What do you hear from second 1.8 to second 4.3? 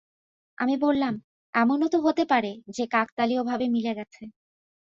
তো হতে পারে যে, কাকতালীয়ভাবে মিলে গেছে।